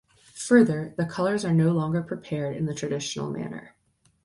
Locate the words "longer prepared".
1.73-2.55